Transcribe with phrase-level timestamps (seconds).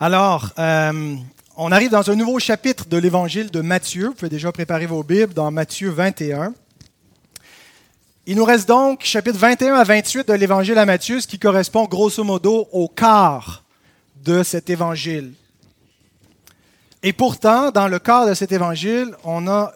[0.00, 1.14] Alors, euh,
[1.56, 4.08] on arrive dans un nouveau chapitre de l'évangile de Matthieu.
[4.08, 6.52] Vous pouvez déjà préparer vos Bibles dans Matthieu 21.
[8.26, 11.84] Il nous reste donc chapitre 21 à 28 de l'évangile à Matthieu, ce qui correspond
[11.84, 13.62] grosso modo au quart
[14.24, 15.32] de cet évangile.
[17.04, 19.74] Et pourtant, dans le quart de cet évangile, on a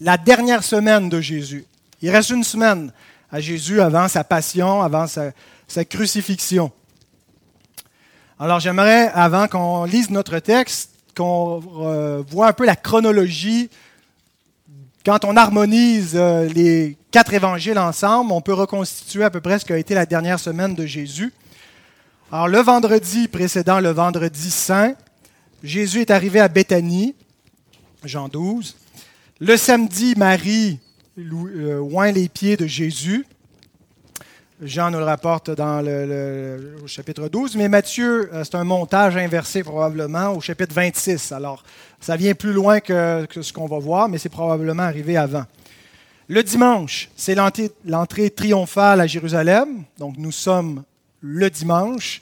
[0.00, 1.66] la dernière semaine de Jésus.
[2.02, 2.92] Il reste une semaine
[3.30, 5.30] à Jésus avant sa passion, avant sa,
[5.68, 6.72] sa crucifixion.
[8.42, 13.68] Alors j'aimerais, avant qu'on lise notre texte, qu'on euh, voit un peu la chronologie.
[15.04, 19.66] Quand on harmonise euh, les quatre évangiles ensemble, on peut reconstituer à peu près ce
[19.66, 21.34] qu'a été la dernière semaine de Jésus.
[22.32, 24.94] Alors le vendredi précédent le vendredi saint,
[25.62, 27.14] Jésus est arrivé à Béthanie,
[28.04, 28.74] Jean 12.
[29.40, 30.80] Le samedi, Marie
[31.18, 33.26] euh, oint les pieds de Jésus.
[34.62, 39.62] Jean nous le rapporte dans le, chapitre 12, mais Matthieu, euh, c'est un montage inversé
[39.62, 41.32] probablement au chapitre 26.
[41.32, 41.64] Alors,
[41.98, 45.44] ça vient plus loin que, ce qu'on va voir, mais c'est probablement arrivé avant.
[46.28, 49.84] Le dimanche, c'est l'entrée triomphale à Jérusalem.
[49.98, 50.82] Donc, nous sommes
[51.22, 52.20] le dimanche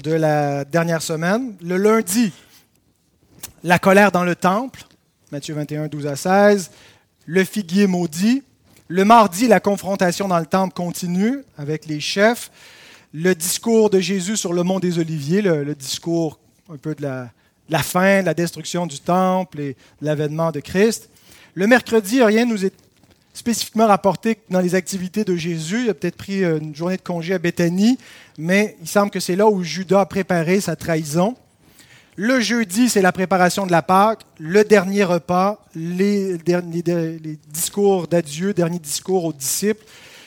[0.00, 1.56] de la dernière semaine.
[1.60, 2.32] Le lundi,
[3.64, 4.84] la colère dans le temple,
[5.32, 6.70] Matthieu 21, 12 à 16.
[7.26, 8.44] Le figuier maudit,
[8.88, 12.50] le mardi, la confrontation dans le temple continue avec les chefs.
[13.12, 16.38] Le discours de Jésus sur le mont des Oliviers, le, discours
[16.72, 21.10] un peu de la, fin, de la destruction du temple et l'avènement de Christ.
[21.52, 22.72] Le mercredi, rien ne nous est
[23.34, 25.84] spécifiquement rapporté dans les activités de Jésus.
[25.84, 27.98] Il a peut-être pris une journée de congé à Béthanie,
[28.38, 31.36] mais il semble que c'est là où Judas a préparé sa trahison.
[32.20, 36.36] Le jeudi, c'est la préparation de la Pâque, le dernier repas, les,
[37.46, 39.84] discours d'adieu, dernier discours aux disciples,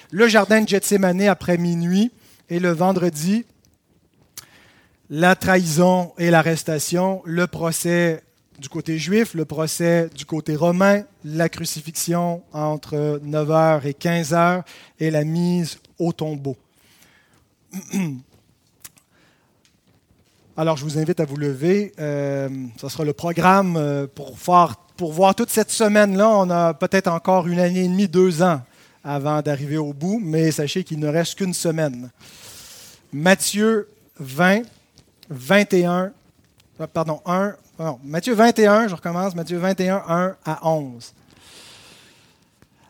[0.10, 2.14] le jardin de Gethsemane après minuit,
[2.50, 3.44] et le vendredi,
[5.10, 8.24] la trahison et l'arrestation, le procès
[8.58, 14.64] du côté juif, le procès du côté romain, la crucifixion entre 9h et 15h
[15.02, 16.56] et la mise au tombeau.
[20.58, 21.94] Alors, je vous invite à vous lever.
[21.98, 24.36] Euh, ce sera le programme euh, pour,
[24.98, 26.28] pour voir toute cette semaine-là.
[26.28, 28.62] On a peut-être encore une année et demie, deux ans
[29.02, 32.10] avant d'arriver au bout, mais sachez qu'il ne reste qu'une semaine.
[33.14, 33.88] Matthieu
[34.20, 34.64] 20,
[35.30, 36.12] 21,
[36.82, 41.14] euh, pardon, 1, non, Matthieu 21, je recommence, Matthieu 21, 1 à 11.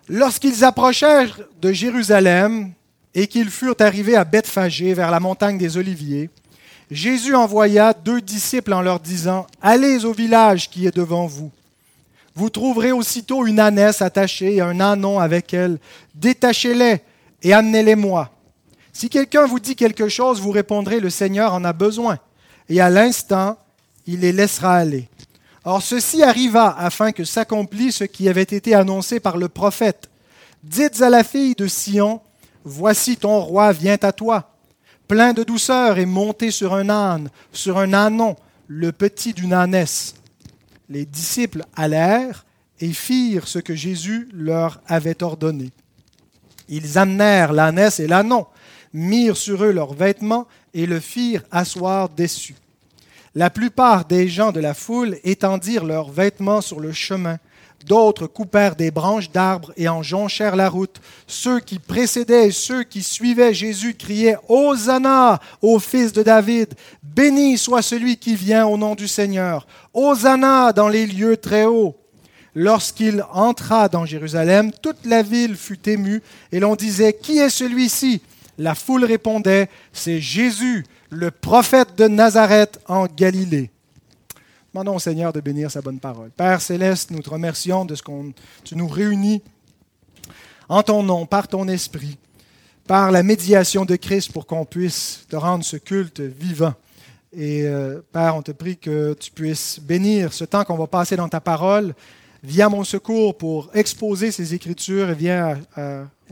[0.10, 2.72] Lorsqu'ils approchèrent de Jérusalem
[3.14, 6.30] et qu'ils furent arrivés à Bethphagée, vers la montagne des Oliviers,
[6.92, 11.50] Jésus envoya deux disciples en leur disant, Allez au village qui est devant vous.
[12.36, 15.80] Vous trouverez aussitôt une ânesse attachée et un anon avec elle.
[16.16, 17.02] Détachez-les
[17.44, 18.30] et amenez-les-moi.
[18.92, 22.20] Si quelqu'un vous dit quelque chose, vous répondrez, le Seigneur en a besoin.
[22.68, 23.58] Et à l'instant,
[24.06, 25.08] il les laissera aller.
[25.64, 30.10] Or ceci arriva afin que s'accomplisse ce qui avait été annoncé par le prophète.
[30.62, 32.20] Dites à la fille de Sion,
[32.64, 34.51] Voici ton roi vient à toi
[35.12, 40.16] plein de douceur, et monté sur un âne, sur un ânon, le petit d'une ânesse.
[40.88, 42.46] Les disciples allèrent
[42.80, 45.72] et firent ce que Jésus leur avait ordonné.
[46.70, 48.48] Ils amenèrent l'ânesse et l'ânon,
[48.94, 52.56] mirent sur eux leurs vêtements et le firent asseoir dessus.
[53.36, 57.38] La plupart des gens de la foule étendirent leurs vêtements sur le chemin
[57.88, 61.02] D'autres coupèrent des branches d'arbres et en jonchèrent la route.
[61.28, 66.74] Ceux qui précédaient et ceux qui suivaient Jésus criaient Hosanna au fils de David.
[67.04, 69.68] Béni soit celui qui vient au nom du Seigneur.
[69.94, 71.96] Hosanna dans les lieux très hauts.
[72.54, 76.22] Lorsqu'il entra dans Jérusalem, toute la ville fut émue
[76.52, 78.22] et l'on disait Qui est celui-ci?
[78.58, 83.72] La foule répondait C'est Jésus, le prophète de Nazareth en Galilée.
[84.74, 86.30] Demandons au Seigneur de bénir sa bonne parole.
[86.30, 88.32] Père céleste, nous te remercions de ce qu'on
[88.64, 89.42] tu nous réunis
[90.70, 92.18] en ton nom, par ton esprit,
[92.88, 96.74] par la médiation de Christ pour qu'on puisse te rendre ce culte vivant.
[97.34, 101.18] Et euh, Père, on te prie que tu puisses bénir ce temps qu'on va passer
[101.18, 101.94] dans ta parole.
[102.42, 105.60] Viens à mon secours pour exposer ces Écritures et viens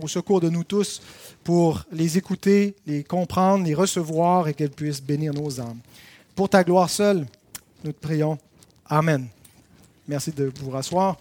[0.01, 1.01] au secours de nous tous
[1.43, 5.79] pour les écouter, les comprendre, les recevoir et qu'elles puissent bénir nos âmes.
[6.35, 7.25] Pour ta gloire seule,
[7.83, 8.37] nous te prions.
[8.85, 9.27] Amen.
[10.07, 11.17] Merci de vous rasseoir.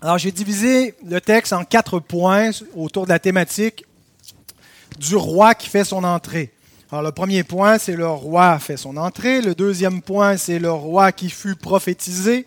[0.00, 3.84] Alors, j'ai divisé le texte en quatre points autour de la thématique
[4.98, 6.52] du roi qui fait son entrée.
[6.90, 9.42] Alors, le premier point, c'est le roi fait son entrée.
[9.42, 12.46] Le deuxième point, c'est le roi qui fut prophétisé.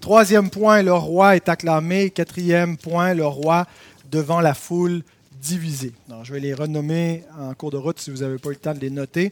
[0.00, 2.10] Troisième point, le roi est acclamé.
[2.10, 3.66] Quatrième point, le roi
[4.10, 5.02] devant la foule
[5.44, 5.92] divisés.
[6.22, 8.72] je vais les renommer en cours de route si vous n'avez pas eu le temps
[8.72, 9.30] de les noter.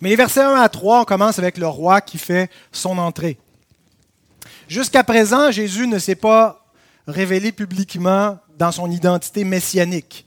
[0.00, 3.36] Mais les versets 1 à 3, on commence avec le roi qui fait son entrée.
[4.68, 6.64] Jusqu'à présent, Jésus ne s'est pas
[7.06, 10.26] révélé publiquement dans son identité messianique.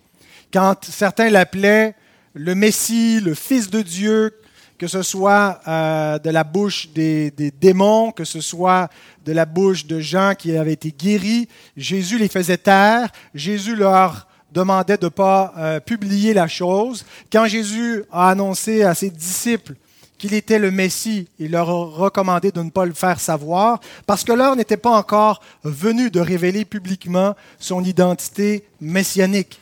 [0.53, 1.95] Quand certains l'appelaient
[2.35, 4.35] le Messie, le Fils de Dieu,
[4.77, 8.87] que ce soit euh, de la bouche des, démons, que ce soit
[9.25, 14.28] de la bouche de gens qui avaient été guéris, Jésus les faisait taire, Jésus leur
[14.51, 17.05] demandait de ne pas euh, publier la chose.
[17.31, 19.75] Quand Jésus a annoncé à ses disciples
[20.17, 24.23] qu'il était le Messie, il leur a recommandé de ne pas le faire savoir, parce
[24.23, 29.59] que l'heure n'était pas encore venue de révéler publiquement son identité messianique.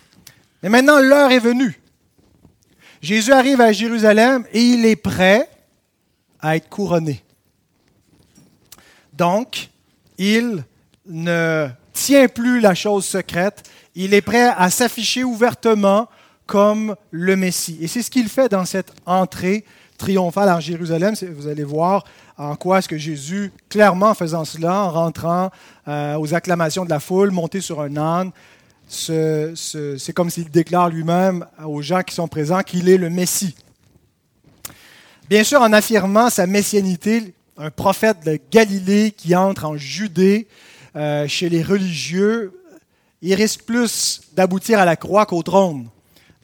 [0.63, 1.79] Mais maintenant, l'heure est venue.
[3.01, 5.47] Jésus arrive à Jérusalem et il est prêt
[6.39, 7.23] à être couronné.
[9.13, 9.69] Donc,
[10.17, 10.63] il
[11.05, 16.07] ne tient plus la chose secrète, il est prêt à s'afficher ouvertement
[16.45, 17.77] comme le Messie.
[17.81, 19.65] Et c'est ce qu'il fait dans cette entrée
[19.97, 21.15] triomphale en Jérusalem.
[21.35, 22.05] Vous allez voir
[22.37, 25.49] en quoi est-ce que Jésus, clairement en faisant cela, en rentrant
[25.87, 28.31] euh, aux acclamations de la foule, monté sur un âne,
[28.87, 33.55] c'est comme s'il déclare lui-même aux gens qui sont présents qu'il est le Messie.
[35.27, 40.47] Bien sûr, en affirmant sa messianité, un prophète de Galilée qui entre en Judée
[40.95, 42.56] euh, chez les religieux,
[43.27, 45.89] il risque plus d'aboutir à la croix qu'au trône.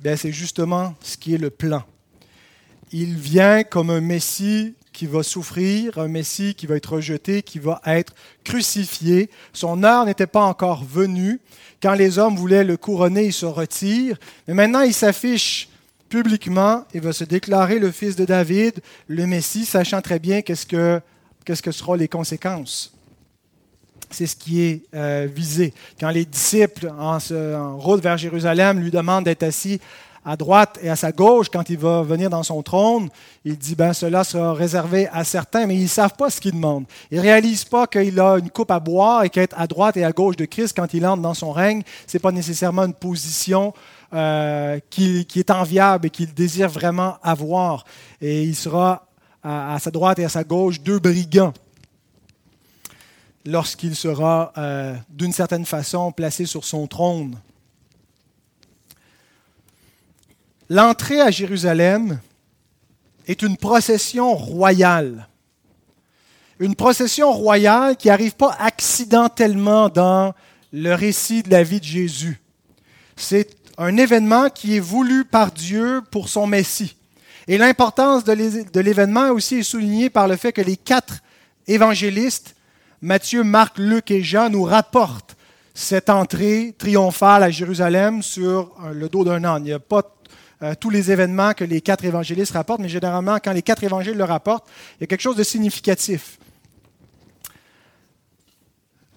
[0.04, 1.84] C'est justement ce qui est le plan.
[2.92, 7.58] Il vient comme un Messie qui va souffrir, un Messie qui va être rejeté, qui
[7.58, 8.14] va être
[8.44, 9.30] crucifié.
[9.54, 11.40] Son heure n'était pas encore venue.
[11.82, 14.18] Quand les hommes voulaient le couronner, il se retire.
[14.50, 15.70] Mais maintenant, il s'affiche
[16.10, 20.66] publiquement et va se déclarer le fils de David, le Messie, sachant très bien qu'est-ce
[20.66, 21.00] que,
[21.46, 22.94] qu'est-ce que seront les conséquences.
[24.14, 25.74] C'est ce qui est euh, visé.
[26.00, 29.80] Quand les disciples, en, en route vers Jérusalem, lui demandent d'être assis
[30.26, 33.10] à droite et à sa gauche, quand il va venir dans son trône,
[33.44, 36.54] il dit, ben cela sera réservé à certains, mais ils ne savent pas ce qu'il
[36.54, 36.86] demande.
[37.12, 40.06] Ils ne réalisent pas qu'il a une coupe à boire et qu'être à droite et
[40.06, 42.94] à gauche de Christ quand il entre dans son règne, ce n'est pas nécessairement une
[42.94, 43.74] position
[44.14, 47.84] euh, qui, est enviable et qu'il désire vraiment avoir.
[48.22, 49.08] Et il sera
[49.44, 51.54] à, sa droite et à sa gauche deux brigands
[53.46, 57.38] lorsqu'il sera euh, d'une certaine façon placé sur son trône.
[60.70, 62.20] L'entrée à Jérusalem
[63.28, 65.28] est une procession royale.
[66.60, 70.34] Une procession royale qui n'arrive pas accidentellement dans
[70.72, 72.42] le récit de la vie de Jésus.
[73.16, 76.96] C'est un événement qui est voulu par Dieu pour son Messie.
[77.48, 81.20] Et l'importance de l'événement aussi est soulignée par le fait que les quatre
[81.68, 82.56] évangélistes,
[83.04, 85.36] Matthieu, Marc, Luc et Jean, nous rapportent
[85.74, 89.64] cette entrée triomphale à Jérusalem sur le dos d'un âne.
[89.66, 90.16] Il n'y a pas
[90.62, 94.16] euh, tous les événements que les quatre évangélistes rapportent, mais généralement, quand les quatre évangiles
[94.16, 94.66] le rapportent,
[94.96, 96.40] il y a quelque chose de significatif.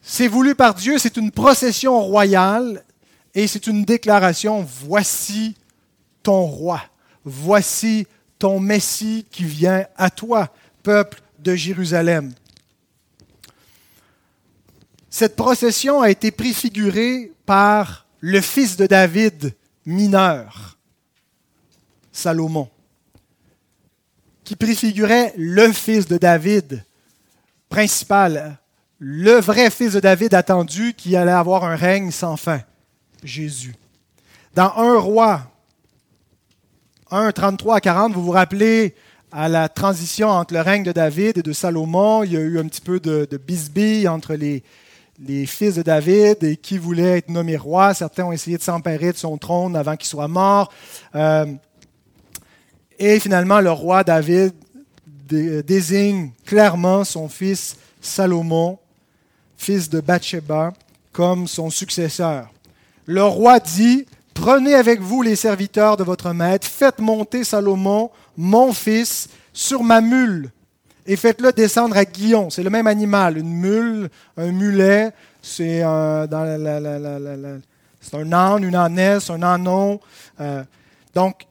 [0.03, 2.83] C'est voulu par Dieu, c'est une procession royale
[3.37, 5.55] et c'est une déclaration, voici
[6.25, 6.83] ton roi,
[7.25, 8.09] voici
[8.41, 10.53] ton Messie qui vient à toi,
[10.83, 12.33] peuple de Jérusalem.
[15.19, 19.55] Cette procession a été préfigurée par le fils de David
[19.87, 20.77] mineur.
[22.13, 22.69] Salomon,
[24.45, 26.85] qui préfigurait le fils de David
[27.71, 28.59] principal,
[28.99, 32.61] le vrai fils de David attendu qui allait avoir un règne sans fin,
[33.25, 33.75] Jésus.
[34.55, 35.51] Dans un roi
[37.11, 38.95] 1, 33 à 40, vous vous rappelez
[39.33, 42.59] à la transition entre le règne de David et de Salomon, il y a eu
[42.59, 44.63] un petit peu de, de entre les,
[45.19, 47.95] les fils de David et qui voulaient être nommés roi.
[47.95, 50.73] Certains ont essayé de s'emparer de son trône avant qu'il soit mort.
[51.15, 51.47] Euh,
[52.99, 54.53] et finalement, le roi David
[55.29, 58.79] désigne clairement son fils Salomon,
[59.57, 60.73] fils de Bathsheba,
[61.13, 62.51] comme son successeur.
[63.07, 64.07] Le roi dit,
[64.37, 70.03] Prenez avec vous les serviteurs de votre maître, faites monter Salomon, mon fils, sur ma
[70.03, 70.51] mule,
[71.07, 72.51] et faites-le descendre à Guillon.
[72.51, 76.27] C'est le même animal, une mule, un mulet, c'est un,
[78.33, 80.01] âne, une ânesse, un ânon.
[80.41, 80.63] Euh,
[81.15, 81.47] donc,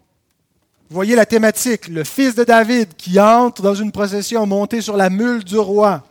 [0.90, 5.10] voyez la thématique, le fils de David qui entre dans une procession montée sur la
[5.10, 6.04] mule du roi.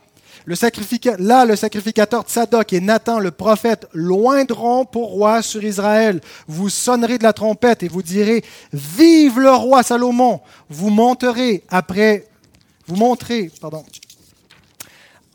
[0.45, 0.55] Le
[1.17, 6.21] là, le sacrificateur Tzadok et Nathan, le prophète, loindront pour roi sur Israël.
[6.47, 10.41] Vous sonnerez de la trompette et vous direz, Vive le roi Salomon.
[10.69, 12.27] Vous monterez après,
[12.87, 13.83] vous montrez, pardon.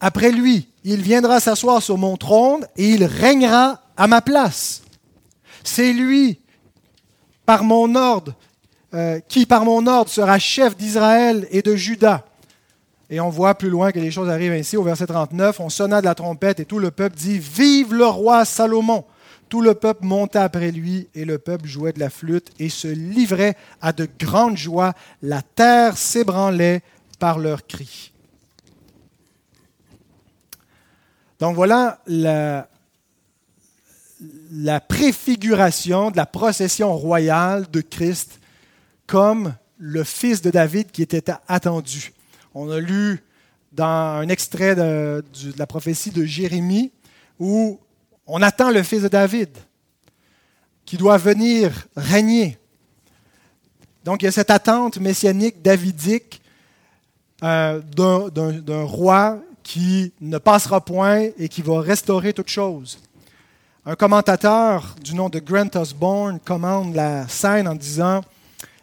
[0.00, 4.82] Après lui, il viendra s'asseoir sur mon trône et il régnera à ma place.
[5.62, 6.40] C'est lui,
[7.44, 8.34] par mon ordre,
[8.94, 12.24] euh, qui par mon ordre sera chef d'Israël et de Juda.
[13.10, 15.60] Et on voit plus loin que les choses arrivent ainsi au verset 39.
[15.60, 19.04] On sonna de la trompette et tout le peuple dit Vive le roi Salomon
[19.48, 22.86] Tout le peuple monta après lui et le peuple jouait de la flûte et se
[22.86, 24.94] livrait à de grandes joies.
[25.22, 26.82] La terre s'ébranlait
[27.20, 28.12] par leurs cris.
[31.38, 32.66] Donc voilà la,
[34.80, 38.40] préfiguration de la procession royale de Christ
[39.06, 42.12] comme le fils de David qui était attendu.
[42.54, 43.22] On a lu
[43.72, 45.24] dans un extrait de,
[45.56, 46.90] la prophétie de Jérémie
[47.38, 47.78] où
[48.26, 49.50] on attend le fils de David
[50.84, 52.58] qui doit venir régner.
[54.04, 56.39] Donc il y a cette attente messianique davidique
[57.42, 62.98] euh, d'un roi qui ne passera point et qui va restaurer toute chose.
[63.86, 68.20] Un commentateur du nom de Grant Osborne commande la scène en disant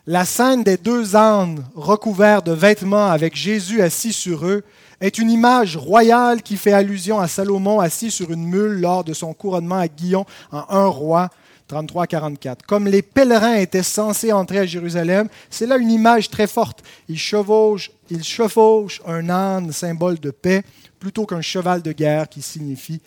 [0.08, 4.64] La scène des deux ânes recouverts de vêtements avec Jésus assis sur eux
[5.00, 9.14] est une image royale qui fait allusion à Salomon assis sur une mule lors de
[9.14, 11.30] son couronnement à Guillon en un roi
[11.70, 12.60] 33-44.
[12.66, 16.84] Comme les pèlerins étaient censés entrer à Jérusalem, c'est là une image très forte.
[17.10, 20.64] Ils chevauchent, ils chevauchent un âne, symbole de paix,
[21.00, 23.02] plutôt qu'un cheval de guerre qui signifie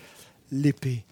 [0.53, 1.05] l'épée.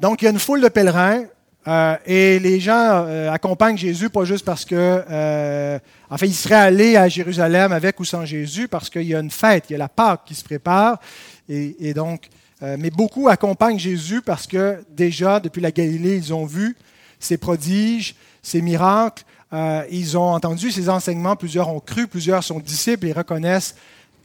[0.00, 1.24] Donc, il y a une foule de pèlerins
[1.68, 4.74] euh, et les gens euh, accompagnent Jésus, pas juste parce que,
[5.08, 5.78] euh,
[6.22, 9.66] ils seraient allés à Jérusalem avec ou sans Jésus, parce qu'il y a une fête,
[9.68, 10.98] il y a la Pâque qui se prépare.
[11.48, 12.28] et donc,
[12.62, 16.76] euh, mais beaucoup accompagnent Jésus parce que déjà, depuis la Galilée, ils ont vu
[17.18, 22.60] ses prodiges, ses miracles, euh, ils ont entendu ses enseignements, plusieurs ont cru, plusieurs sont
[22.60, 23.74] disciples et reconnaissent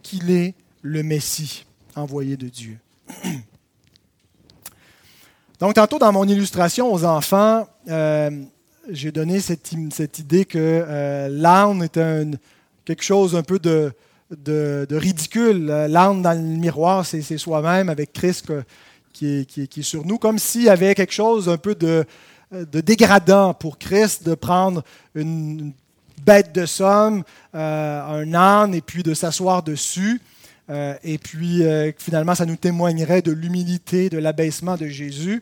[0.04, 0.54] qu'il est
[0.84, 1.66] le Messie
[1.96, 2.78] envoyé de Dieu.
[5.60, 8.30] Donc, tantôt dans mon illustration aux enfants, euh,
[8.92, 9.72] j'ai donné cette,
[10.20, 12.00] idée que l'âne est
[12.86, 13.92] quelque chose un peu de,
[14.32, 15.66] de, ridicule.
[15.66, 18.52] L'âne dans le miroir, c'est soi-même avec Christ
[19.14, 22.06] qui, est, sur nous, comme s'il y avait quelque chose un peu de,
[22.52, 24.84] dégradant pour Christ de prendre
[25.16, 25.74] une
[26.26, 27.24] bête de somme,
[27.56, 30.22] euh, un âne, et puis de s'asseoir dessus.
[30.70, 35.42] Euh, et puis euh, finalement, ça nous témoignerait de l'humilité, de l'abaissement de Jésus.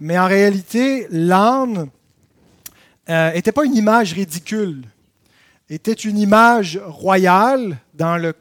[0.00, 1.88] Mais en réalité, l'âne
[3.06, 4.82] n'était pas une image ridicule
[5.70, 8.34] était une image royale dans le,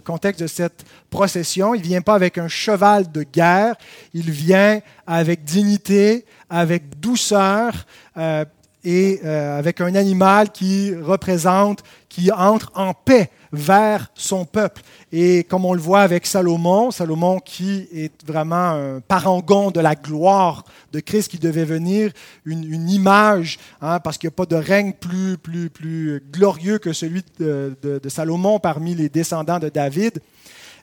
[0.00, 1.74] contexte de cette procession.
[1.74, 3.76] Il ne vient pas avec un cheval de guerre,
[4.14, 8.44] il vient avec dignité, avec douceur euh,
[8.84, 14.82] et euh, avec un animal qui représente, qui entre en paix vers son peuple.
[15.12, 19.94] Et comme on le voit avec Salomon, Salomon qui est vraiment un parangon de la
[19.94, 22.12] gloire de Christ qui devait venir,
[22.44, 26.92] une, image, hein, parce qu'il n'y a pas de règne plus, plus, plus glorieux que
[26.92, 30.20] celui de, Salomon parmi les descendants de David.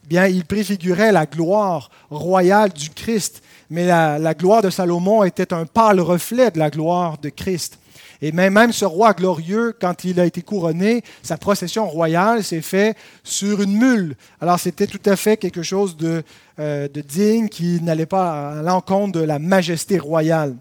[0.04, 5.24] Eh bien, il préfigurait la gloire royale du Christ, mais la, la gloire de Salomon
[5.24, 7.80] était un pâle reflet de la gloire de Christ.
[8.22, 12.98] Et même ce roi glorieux, quand il a été couronné, sa procession royale s'est faite
[13.24, 14.16] sur une mule.
[14.42, 16.24] Alors c'était tout à fait quelque chose de,
[16.60, 20.56] euh, digne qui n'allait pas à l'encontre de la majesté royale.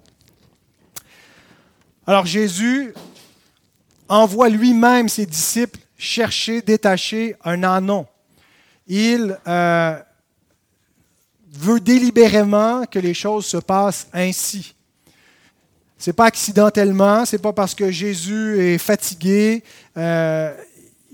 [2.06, 2.92] Alors Jésus
[4.08, 8.06] envoie lui-même ses disciples chercher, détacher un anon.
[8.86, 9.98] Il euh,
[11.50, 14.75] veut délibérément que les choses se passent ainsi.
[15.98, 19.62] C'est pas accidentellement, c'est pas parce que Jésus est fatigué.
[19.96, 20.54] Euh,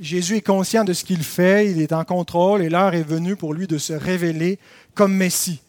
[0.01, 3.37] Jésus est conscient de ce qu'il fait, il est en contrôle et l'heure est venue
[3.37, 4.59] pour lui de se révéler
[4.95, 5.61] comme Messie.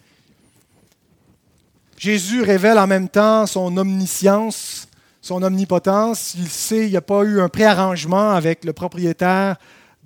[1.98, 4.88] Jésus révèle en même temps son omniscience,
[5.22, 6.34] son omnipotence.
[6.38, 9.58] Il sait, il n'y a pas eu un préarrangement avec le propriétaire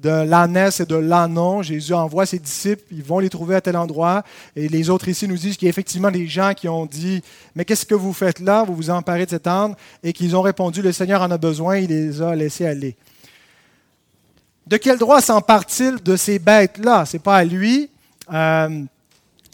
[0.02, 1.62] de l'ânesse et de l'ânon.
[1.62, 4.24] Jésus envoie ses disciples, ils vont les trouver à tel endroit.
[4.56, 7.22] Et les autres ici nous disent qu'il y a effectivement des gens qui ont dit
[7.56, 8.64] Mais qu'est-ce que vous faites là?
[8.64, 11.78] Vous vous emparez de cet âne Et qu'ils ont répondu Le Seigneur en a besoin,
[11.78, 12.96] il les a laissés aller.
[14.68, 17.06] De quel droit s'empare-t-il de ces bêtes-là?
[17.06, 17.90] Ce n'est pas à lui.
[18.34, 18.84] Euh,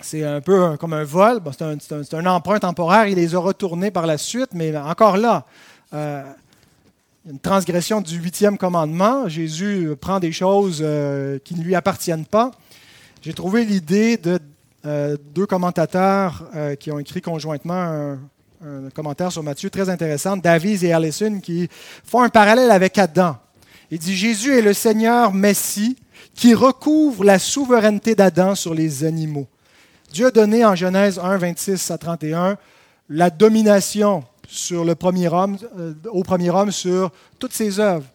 [0.02, 1.40] c'est un peu comme un vol.
[1.58, 3.08] c'est, un, emprunt temporaire.
[3.08, 5.46] Il les a retournés par la suite, mais encore là.
[5.94, 6.24] Euh,
[7.30, 9.30] une transgression du huitième commandement.
[9.30, 12.52] Jésus prend des choses euh, qui ne lui appartiennent pas.
[13.22, 14.40] J'ai trouvé l'idée de
[14.86, 18.18] euh, deux commentateurs euh, qui ont écrit conjointement
[18.66, 21.68] un, commentaire sur Matthieu très intéressant, Davies et Allison, qui
[22.06, 23.38] font un parallèle avec Adam.
[23.92, 25.98] Il dit Jésus est le Seigneur Messie
[26.34, 29.48] qui recouvre la souveraineté d'Adam sur les animaux.
[30.14, 32.58] Dieu a donné en Genèse 1, 26 à 31
[33.10, 38.06] la domination sur le premier homme, euh, au premier homme sur toutes ses œuvres.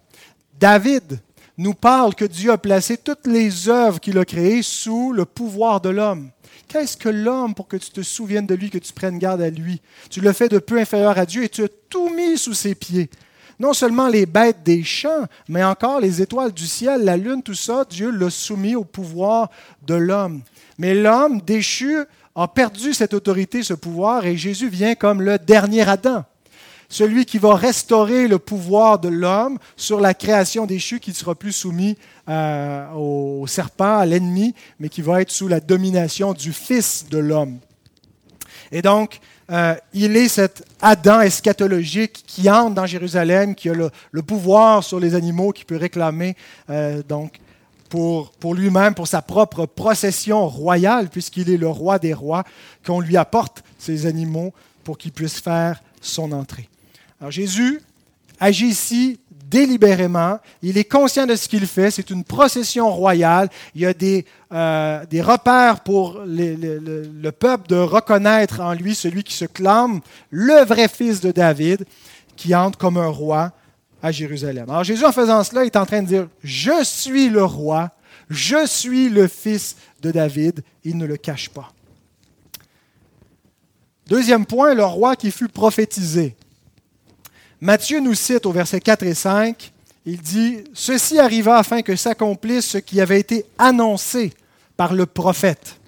[0.58, 1.20] David
[1.56, 5.80] nous parle que Dieu a placé toutes les œuvres qu'il a créées sous le pouvoir
[5.80, 6.30] de l'homme.
[6.68, 9.50] Qu'est-ce que l'homme pour que tu te souviennes de lui, que tu prennes garde à
[9.50, 9.80] lui?
[10.10, 12.74] Tu le fais de peu inférieur à Dieu et tu as tout mis sous ses
[12.74, 13.10] pieds.
[13.58, 17.54] Non seulement les bêtes des champs, mais encore les étoiles du ciel, la lune, tout
[17.54, 19.50] ça, Dieu l'a soumis au pouvoir
[19.84, 20.42] de l'homme.
[20.78, 22.04] Mais l'homme déchu
[22.40, 26.24] a perdu cette autorité, ce pouvoir, et Jésus vient comme le dernier Adam
[26.88, 31.34] celui qui va restaurer le pouvoir de l'homme sur la création déchue, qui ne sera
[31.34, 31.96] plus soumis
[32.28, 37.18] euh, au serpent, à l'ennemi, mais qui va être sous la domination du Fils de
[37.18, 37.58] l'homme.
[38.72, 44.22] Et donc, euh, il est cet Adam eschatologique qui entre dans Jérusalem, qui a le,
[44.22, 46.36] pouvoir sur les animaux, qui peut réclamer
[46.70, 47.38] euh, donc
[47.88, 52.44] pour, lui-même, pour sa propre procession royale, puisqu'il est le roi des rois,
[52.84, 54.52] qu'on lui apporte ces animaux
[54.84, 56.68] pour qu'il puisse faire son entrée.
[57.20, 57.80] Alors Jésus
[58.40, 63.80] agit ici délibérément, il est conscient de ce qu'il fait, c'est une procession royale, il
[63.80, 69.32] y a des, euh, des repères pour le, peuple de reconnaître en lui celui qui
[69.32, 71.86] se clame le vrai fils de David,
[72.36, 73.52] qui entre comme un roi
[74.02, 74.68] à Jérusalem.
[74.68, 77.90] Alors Jésus, en faisant cela, est en train de dire, je suis le roi,
[78.30, 81.72] je suis le fils de David, il ne le cache pas.
[84.06, 86.34] Deuxième point, le roi qui fut prophétisé.
[87.60, 89.72] Matthieu nous cite au verset 4 et 5,
[90.06, 94.32] il dit, Ceci arriva afin que s'accomplisse ce qui avait été annoncé
[94.76, 95.78] par le prophète.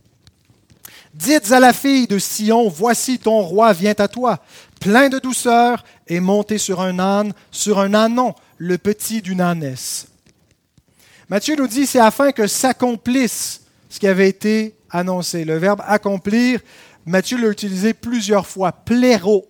[1.15, 4.39] Dites à la fille de Sion, Voici ton roi vient à toi,
[4.81, 10.07] plein de douceur et monté sur un âne, sur un ânon, le petit d'une ânesse.
[11.29, 15.45] Matthieu nous dit, c'est afin que s'accomplisse ce qui avait été annoncé.
[15.45, 16.61] Le verbe accomplir,
[17.07, 19.49] Matthieu l'a utilisé plusieurs fois, pléro,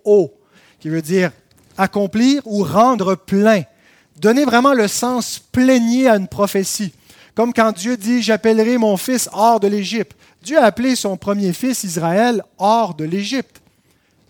[0.79, 1.31] qui veut dire
[1.77, 3.63] accomplir ou rendre plein.
[4.17, 6.93] Donner vraiment le sens plénier à une prophétie.
[7.33, 10.17] Comme quand Dieu dit J'appellerai mon fils hors de l'Égypte.
[10.41, 13.61] Dieu a appelé son premier fils Israël hors de l'Égypte.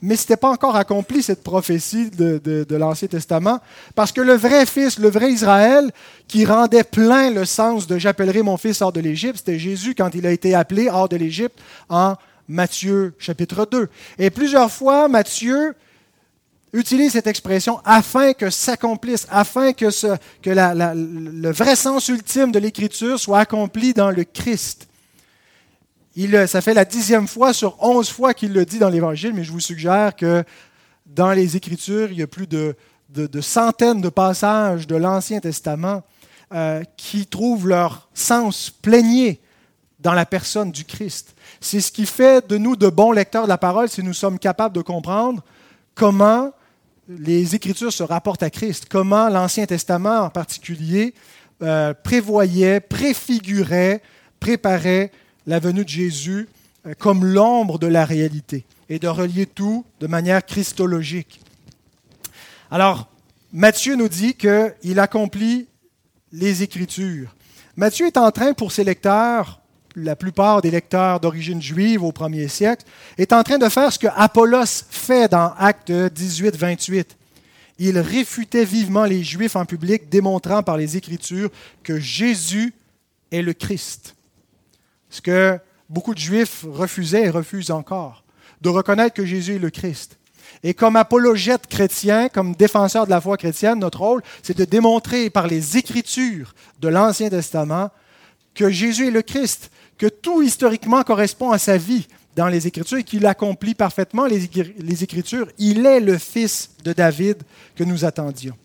[0.02, 3.60] Mais ce n'était pas encore accompli, cette prophétie de, l'Ancien Testament,
[3.94, 5.92] parce que le vrai fils, le vrai Israël,
[6.28, 10.16] qui rendait plein le sens de J'appellerai mon fils hors de l'Égypte, c'était Jésus quand
[10.16, 12.16] il a été appelé hors de l'Égypte en
[12.48, 13.90] Matthieu chapitre 2.
[14.18, 15.76] Et plusieurs fois, Matthieu
[16.74, 23.40] utilise cette expression afin que s'accomplisse, afin que le vrai sens ultime de l'Écriture soit
[23.40, 24.88] accompli dans le Christ.
[26.16, 29.44] Il, ça fait la dixième fois sur onze fois qu'il le dit dans l'Évangile, mais
[29.44, 30.44] je vous suggère que
[31.06, 32.76] dans les Écritures, il y a plus de,
[33.10, 36.04] de, centaines de passages de l'Ancien Testament
[36.54, 39.42] euh, qui trouvent leur sens plénier
[40.00, 41.36] dans la personne du Christ.
[41.60, 44.40] C'est ce qui fait de nous de bons lecteurs de la parole si nous sommes
[44.40, 45.44] capables de comprendre
[45.96, 46.52] comment
[47.08, 51.14] les Écritures se rapportent à Christ, comment l'Ancien Testament en particulier
[51.62, 54.02] euh, prévoyait, préfigurait,
[54.40, 55.12] préparait
[55.48, 56.48] la venue de Jésus
[56.86, 61.40] euh, comme l'ombre de la réalité et de relier tout de manière christologique.
[62.70, 63.08] Alors,
[63.54, 65.68] Matthieu nous dit qu'il accomplit
[66.32, 67.36] les Écritures.
[67.76, 69.62] Matthieu est en train, pour ses lecteurs,
[69.96, 72.86] la plupart des lecteurs d'origine juive au premier siècle,
[73.18, 77.18] est en train de faire ce que Apollos fait dans Acte 18, 28.
[77.80, 81.50] Il réfutait vivement les Juifs en public, démontrant par les Écritures
[81.84, 82.74] que Jésus
[83.32, 84.16] est le Christ.
[85.12, 88.24] Ce que beaucoup de Juifs refusaient et refusent encore,
[88.62, 90.18] de reconnaître que Jésus est le Christ.
[90.64, 95.30] Et comme apologète chrétien, comme défenseur de la foi chrétienne, notre rôle, c'est de démontrer
[95.30, 97.90] par les Écritures de l'Ancien Testament
[98.54, 102.98] que Jésus est le Christ, que tout historiquement correspond à sa vie dans les Écritures
[102.98, 105.48] et qu'il accomplit parfaitement les, Écritures.
[105.58, 107.44] Il est le fils de David
[107.76, 108.56] que nous attendions.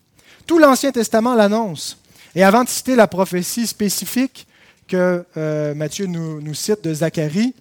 [0.46, 1.98] Tout l'Ancien Testament l'annonce.
[2.34, 4.46] Et avant de citer la prophétie spécifique
[4.86, 7.54] que euh, Matthieu nous, cite de Zacharie,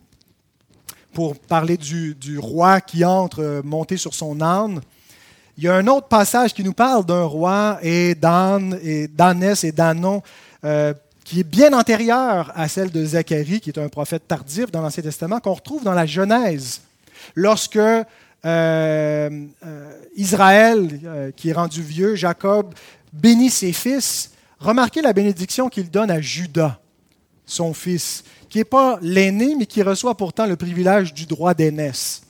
[1.14, 4.82] pour parler du, roi qui entre euh, monté sur son âne,
[5.58, 9.64] il y a un autre passage qui nous parle d'un roi et d'âne et d'ânesse
[9.64, 10.22] et d'ânon
[10.66, 14.82] euh, qui est bien antérieure à celle de Zacharie, qui est un prophète tardif dans
[14.82, 16.82] l'Ancien Testament, qu'on retrouve dans la Genèse,
[17.34, 17.80] lorsque
[20.16, 22.76] Israël, qui est rendu vieux, Jacob,
[23.12, 24.32] bénit ses fils.
[24.60, 26.80] Remarquez la bénédiction qu'il donne à Judas,
[27.46, 32.22] son fils, qui n'est pas l'aîné, mais qui reçoit pourtant le privilège du droit d'aînesse.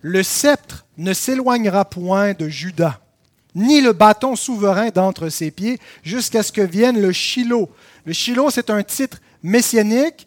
[0.00, 3.00] Le sceptre ne s'éloignera point de Judas
[3.54, 7.68] ni le bâton souverain d'entre ses pieds, jusqu'à ce que vienne le Shiloh.
[8.04, 10.26] Le Shiloh, c'est un titre messianique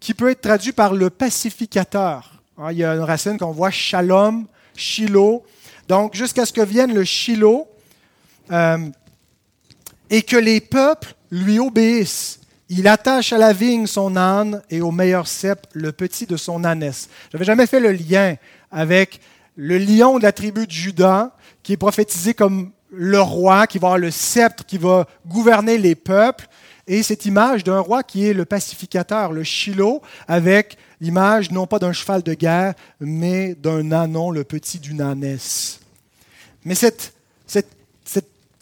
[0.00, 2.42] qui peut être traduit par le pacificateur.
[2.58, 5.44] Hein, il y a une racine qu'on voit shalom, Shiloh.
[5.88, 7.68] Donc, jusqu'à ce que vienne le Shiloh
[8.50, 8.78] euh,
[10.10, 12.40] et que les peuples lui obéissent.
[12.74, 16.64] Il attache à la vigne son âne et au meilleur cep le petit de son
[16.64, 17.10] ânesse.
[17.30, 18.36] Je n'avais jamais fait le lien
[18.70, 19.20] avec
[19.56, 23.88] le lion de la tribu de Judas, qui est prophétisé comme le roi, qui va
[23.88, 26.48] avoir le sceptre, qui va gouverner les peuples,
[26.86, 31.78] et cette image d'un roi qui est le pacificateur, le Shiloh, avec l'image non pas
[31.78, 35.78] d'un cheval de guerre, mais d'un anon, le petit d'une ânesse.
[36.64, 37.12] Mais cette,
[37.46, 37.68] cette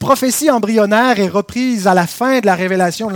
[0.00, 3.14] prophétie embryonnaire est reprise à la fin de la révélation de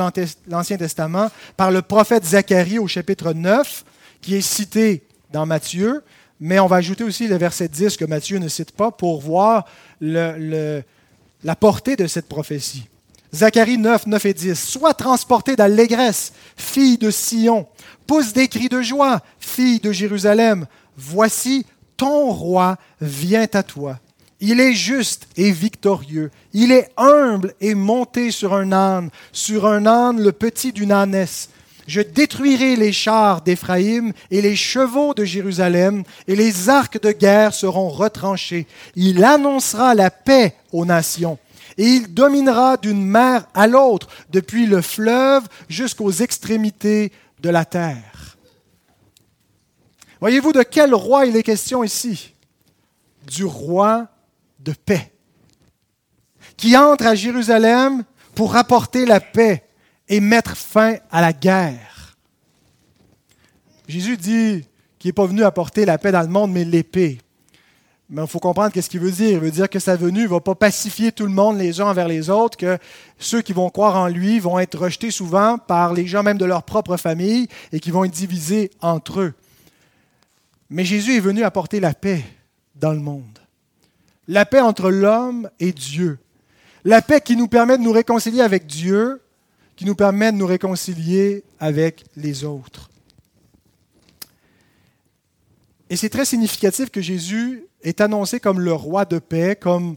[0.49, 3.85] l'Ancien Testament par le prophète Zacharie au chapitre 9,
[4.21, 6.05] qui est cité dans Matthieu,
[6.39, 9.65] mais on va ajouter aussi le verset 10 que Matthieu ne cite pas pour voir
[10.01, 12.87] la portée de cette prophétie.
[13.35, 14.55] Zacharie 9, 9 et 10.
[14.55, 17.67] Sois transporté d'allégresse, fille de Sion.
[18.07, 20.67] Pousse des cris de joie, fille de Jérusalem.
[20.97, 21.65] Voici,
[21.97, 23.99] ton roi vient à toi.
[24.41, 26.31] Il est juste et victorieux.
[26.53, 31.51] Il est humble et monté sur un âne, sur un âne le petit d'une ânesse.
[31.87, 37.53] Je détruirai les chars d'Éphraïm et les chevaux de Jérusalem, et les arcs de guerre
[37.53, 38.67] seront retranchés.
[38.97, 41.39] Il annoncera la paix aux nations,
[41.77, 48.39] et il dominera d'une mer à l'autre, depuis le fleuve jusqu'aux extrémités de la terre.
[50.21, 52.33] Voyez-vous de quel roi il est question ici?
[53.27, 54.09] Du roi
[54.65, 55.13] de paix,
[56.57, 59.65] qui entre à Jérusalem pour apporter la paix
[60.09, 62.17] et mettre fin à la guerre.
[63.87, 64.67] Jésus dit
[64.99, 67.19] qu'il n'est pas venu apporter la paix dans le monde, mais l'épée.
[68.09, 69.31] Mais il faut comprendre qu'est-ce qu'il veut dire.
[69.31, 71.87] Il veut dire que sa venue ne va pas pacifier tout le monde les uns
[71.87, 72.79] envers les autres, que
[73.19, 76.45] ceux qui vont croire en lui vont être rejetés souvent par les gens même de
[76.45, 79.35] leur propre famille et qui vont être divisés entre eux.
[80.71, 82.25] Mais Jésus est venu apporter la paix
[82.75, 83.44] dans le monde
[84.29, 86.19] la paix entre l'homme et Dieu.
[86.85, 89.21] La paix qui nous permet de nous réconcilier avec Dieu,
[89.77, 92.91] qui nous permet de nous réconcilier avec les autres.
[95.91, 99.97] Et c'est très significatif que Jésus est annoncé comme le roi de paix, comme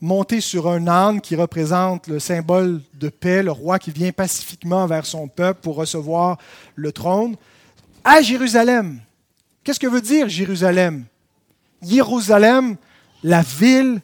[0.00, 4.86] monté sur un âne qui représente le symbole de paix, le roi qui vient pacifiquement
[4.86, 6.38] vers son peuple pour recevoir
[6.74, 7.36] le trône,
[8.04, 9.00] à Jérusalem.
[9.64, 11.04] Qu'est-ce que veut dire Jérusalem?
[11.82, 12.76] Jérusalem,
[13.22, 14.00] la ville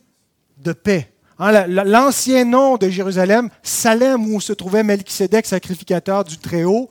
[0.58, 1.10] de paix.
[1.38, 6.90] Hein, l'ancien nom de Jérusalem, Salem, où se trouvait Melchisedec, sacrificateur du Très-Haut,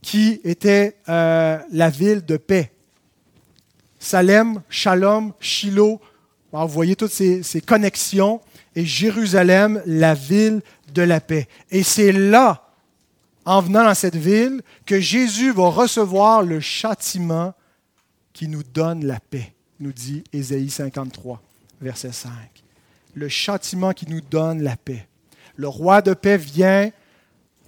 [0.00, 2.72] qui était euh, la ville de paix.
[3.98, 6.00] Salem, Shalom, Shiloh,
[6.52, 8.40] vous voyez toutes ces, ces connexions,
[8.74, 11.48] et Jérusalem, la ville de la paix.
[11.70, 12.68] Et c'est là,
[13.44, 17.54] en venant dans cette ville, que Jésus va recevoir le châtiment
[18.32, 21.42] qui nous donne la paix nous dit Ésaïe 53,
[21.80, 22.30] verset 5.
[23.14, 25.06] Le châtiment qui nous donne la paix.
[25.56, 26.90] Le roi de paix vient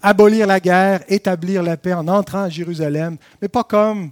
[0.00, 4.10] abolir la guerre, établir la paix en entrant à Jérusalem, mais pas comme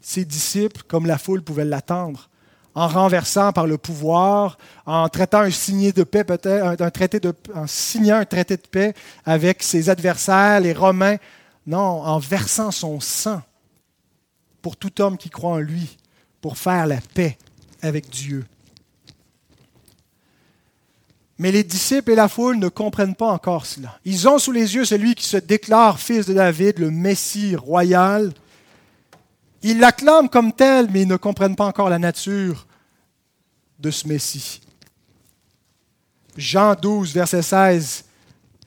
[0.00, 2.28] ses disciples, comme la foule pouvait l'attendre,
[2.74, 8.24] en renversant par le pouvoir, en traitant un signé de paix, peut-être en signant un
[8.24, 8.92] traité de paix
[9.24, 11.16] avec ses adversaires, les Romains.
[11.66, 13.40] Non, en versant son sang
[14.64, 15.98] pour tout homme qui croit en lui,
[16.40, 17.36] pour faire la paix
[17.82, 18.46] avec Dieu.
[21.36, 24.00] Mais les disciples et la foule ne comprennent pas encore cela.
[24.06, 28.32] Ils ont sous les yeux celui qui se déclare fils de David, le Messie royal.
[29.60, 32.66] Ils l'acclament comme tel, mais ils ne comprennent pas encore la nature
[33.78, 34.62] de ce Messie.
[36.38, 38.04] Jean 12, verset 16,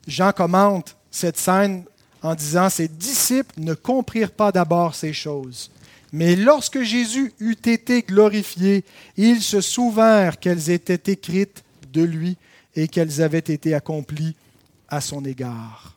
[0.06, 1.86] Jean commente cette scène
[2.22, 5.72] en disant, Ses disciples ne comprirent pas d'abord ces choses.
[6.14, 8.86] Mais lorsque Jésus eut été glorifié,
[9.18, 12.38] ils se souvinrent qu'elles étaient écrites de lui
[12.76, 14.36] et qu'elles avaient été accomplies
[14.88, 15.96] à son égard.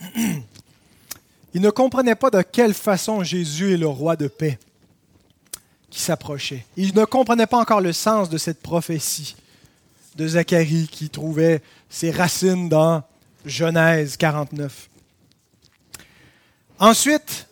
[1.52, 4.58] Ils ne comprenaient pas de quelle façon Jésus est le roi de paix
[5.90, 6.64] qui s'approchait.
[6.76, 9.34] Ils ne comprenaient pas encore le sens de cette prophétie
[10.16, 13.02] de Zacharie qui trouvait ses racines dans
[13.44, 14.89] Genèse 49.
[16.80, 17.46] Ensuite,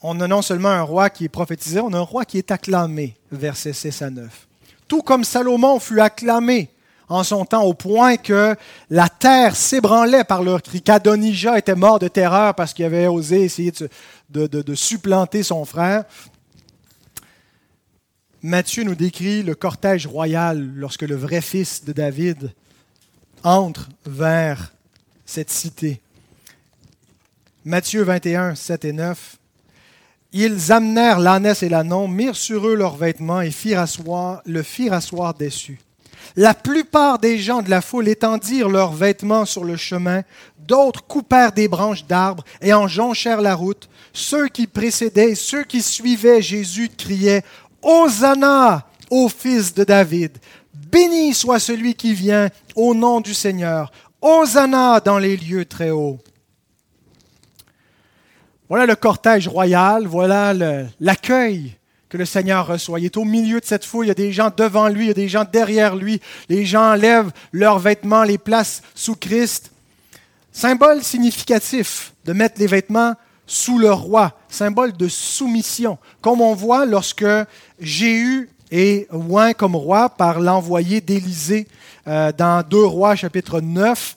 [0.00, 2.50] on a non seulement un roi qui est prophétisé, on a un roi qui est
[2.50, 4.48] acclamé, versets 6 à 9.
[4.88, 6.70] Tout comme Salomon fut acclamé
[7.10, 8.56] en son temps au point que
[8.88, 13.42] la terre s'ébranlait par leur cri, qu'Adonijah était mort de terreur parce qu'il avait osé
[13.42, 13.72] essayer
[14.30, 16.04] de, de supplanter son frère.
[18.40, 22.52] Matthieu nous décrit le cortège royal lorsque le vrai fils de David
[23.44, 24.72] entre vers
[25.26, 26.01] cette cité.
[27.64, 29.36] Matthieu 21, 7 et 9.
[30.32, 34.94] Ils amenèrent l'ânesse et l'anon, mirent sur eux leurs vêtements et firent asseoir, le firent
[34.94, 35.78] asseoir dessus.
[36.34, 40.22] La plupart des gens de la foule étendirent leurs vêtements sur le chemin,
[40.58, 43.88] d'autres coupèrent des branches d'arbres et en jonchèrent la route.
[44.12, 47.44] Ceux qui précédaient, ceux qui suivaient Jésus criaient
[47.80, 50.32] Hosanna au fils de David.
[50.90, 53.92] Béni soit celui qui vient au nom du Seigneur.
[54.20, 56.18] Hosanna dans les lieux très hauts.
[58.72, 60.54] Voilà le cortège royal, voilà
[60.98, 61.76] l'accueil
[62.08, 63.00] que le Seigneur reçoit.
[63.00, 65.08] Il est au milieu de cette foule, il y a des gens devant lui, il
[65.08, 66.22] y a des gens derrière lui.
[66.48, 69.72] Les gens lèvent leurs vêtements, les placent sous Christ.
[70.52, 73.12] Symbole significatif de mettre les vêtements
[73.46, 77.26] sous le roi, symbole de soumission, comme on voit lorsque
[77.78, 81.68] Jéhu est oint comme roi par l'envoyé d'Élisée
[82.08, 84.16] euh, dans 2 Rois chapitre 9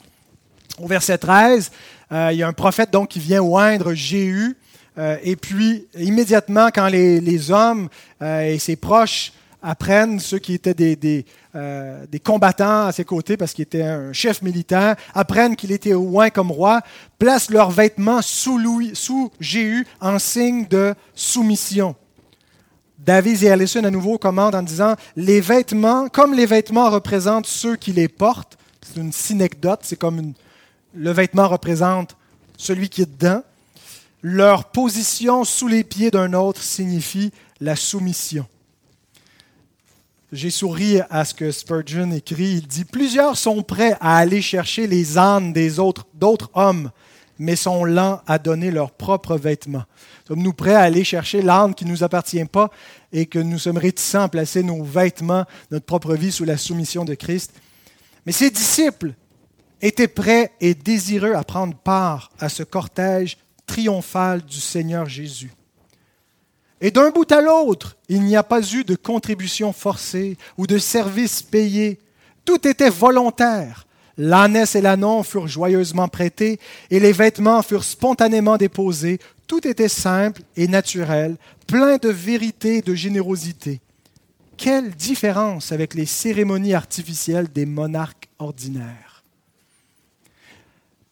[0.80, 1.72] au verset 13.
[2.12, 4.56] Euh, il y a un prophète donc qui vient oindre Jéhu
[4.98, 7.90] euh, et puis, immédiatement, quand les, hommes
[8.22, 11.26] euh, et ses proches apprennent, ceux qui étaient des,
[12.24, 16.52] combattants à ses côtés, parce qu'il était un chef militaire, apprennent qu'il était loin comme
[16.52, 16.82] roi,
[17.18, 21.96] placent leurs vêtements sous, Jéhu en signe de soumission.
[22.98, 27.76] David et Allison à nouveau commandent en disant Les vêtements, comme les vêtements représentent ceux
[27.76, 30.34] qui les portent, c'est une synecdote, c'est comme
[30.96, 32.16] le vêtement représente
[32.58, 33.44] celui qui est dedans
[34.22, 37.32] leur position sous les pieds d'un autre signifie
[37.62, 38.48] la soumission.
[40.32, 42.56] J'ai souri à ce que Spurgeon écrit.
[42.56, 46.90] Il dit Plusieurs sont prêts à aller chercher les ânes des autres, d'autres hommes,
[47.38, 49.84] mais sont lents à donner leurs propres vêtements.
[50.28, 52.72] Sommes-nous prêts à aller chercher l'âne qui ne nous appartient pas
[53.14, 57.06] et que nous sommes réticents à placer nos vêtements, notre propre vie sous la soumission
[57.06, 57.54] de Christ?
[58.26, 59.14] Mais ses disciples
[59.82, 65.52] étaient prêts et désireux à prendre part à ce cortège triomphale du Seigneur Jésus.
[66.82, 70.78] Et d'un bout à l'autre, il n'y a pas eu de contribution forcée ou de
[70.78, 72.00] service payé.
[72.44, 73.88] Tout était volontaire.
[74.18, 76.60] L'ânesse et l'anon furent joyeusement prêtés
[76.90, 79.20] et les vêtements furent spontanément déposés.
[79.48, 83.82] Tout était simple et naturel, plein de vérité et de générosité.
[84.58, 89.05] Quelle différence avec les cérémonies artificielles des monarques ordinaires.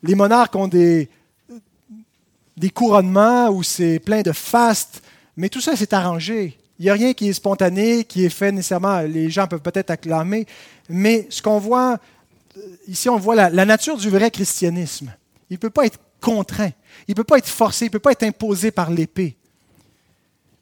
[0.04, 1.10] Les monarques ont des,
[2.58, 5.02] des couronnements où c'est plein de fastes,
[5.38, 6.58] mais tout ça c'est arrangé.
[6.80, 9.02] Il n'y a rien qui est spontané, qui est fait nécessairement.
[9.02, 10.46] Les gens peuvent peut-être acclamer,
[10.90, 12.00] mais ce qu'on voit,
[12.58, 15.14] euh, ici on voit la, nature du vrai christianisme.
[15.50, 16.72] Il ne peut pas être contraint,
[17.08, 19.36] il ne peut pas être forcé, il ne peut pas être imposé par l'épée.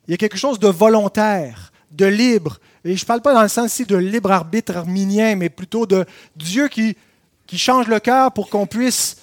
[0.08, 2.60] Il y a quelque chose de volontaire, de libre.
[2.84, 5.86] Et je ne parle pas dans le sens ici de libre arbitre arminien, mais plutôt
[5.86, 6.98] de Dieu qui,
[7.46, 9.18] qui change le cœur pour qu'on puisse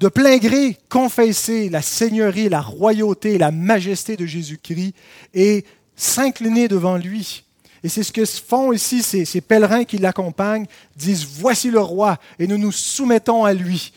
[0.00, 4.94] de plein gré confesser la seigneurie, la royauté, la majesté de Jésus-Christ
[5.34, 5.64] et
[5.94, 7.44] s'incliner devant lui.
[7.84, 12.18] Et c'est ce que font ici ces, ces pèlerins qui l'accompagnent, disent, voici le roi,
[12.38, 13.92] et nous nous soumettons à lui.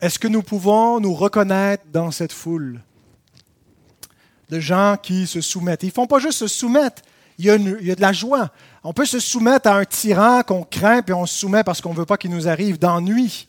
[0.00, 2.80] Est-ce que nous pouvons nous reconnaître dans cette foule
[4.50, 5.84] de gens qui se soumettent?
[5.84, 7.02] Ils ne font pas juste se soumettre,
[7.38, 8.50] il y, a de la joie.
[8.82, 11.92] On peut se soumettre à un tyran qu'on craint, puis on se soumet parce qu'on
[11.92, 13.46] ne veut pas qu'il nous arrive d'ennui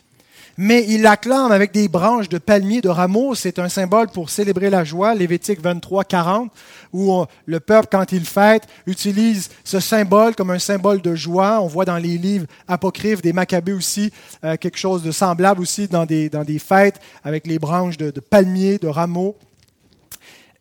[0.58, 3.34] mais il l'acclame avec des branches de palmiers, de rameaux.
[3.34, 6.52] C'est un symbole pour célébrer la joie, Lévitique 23, 40,
[6.92, 11.60] où le peuple, quand il fête, utilise ce symbole comme un symbole de joie.
[11.62, 14.12] On voit dans les livres apocryphes des Maccabées aussi
[14.44, 18.12] euh, quelque chose de semblable aussi dans des, dans des fêtes avec les branches de,
[18.12, 19.36] palmiers, de rameaux.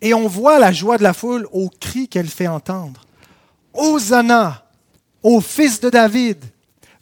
[0.01, 3.05] Et on voit la joie de la foule au cri qu'elle fait entendre.
[3.75, 4.65] Hosanna
[5.23, 6.39] au fils de David.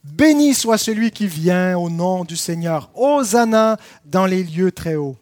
[0.02, 2.90] Béni soit celui qui vient au nom du Seigneur.
[2.94, 5.16] Hosanna dans les lieux très hauts.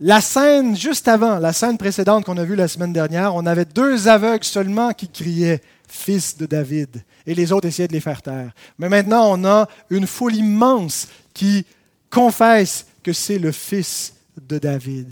[0.00, 3.64] La scène juste avant, la scène précédente qu'on a vue la semaine dernière, on avait
[3.64, 8.22] deux aveugles seulement qui criaient Fils de David, et les autres essayaient de les faire
[8.22, 8.52] taire.
[8.78, 11.66] Mais maintenant, on a une foule immense qui
[12.10, 15.08] confesse que c'est le Fils de David.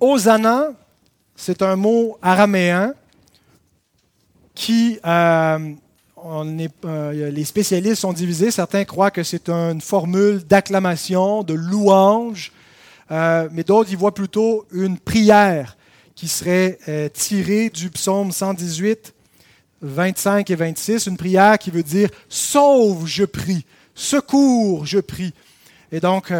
[0.00, 0.68] Hosanna,
[1.36, 2.94] c'est un mot araméen
[4.60, 5.72] qui, euh,
[6.84, 8.50] euh, les spécialistes sont divisés.
[8.50, 12.52] Certains croient que c'est une formule d'acclamation, de louange,
[13.10, 15.78] euh, mais d'autres y voient plutôt une prière
[16.14, 16.78] qui serait
[17.14, 19.14] tirée du psaume 118,
[19.80, 25.32] 25 et 26, une prière qui veut dire Sauve, je prie, secours, je prie.
[25.90, 26.30] Et donc,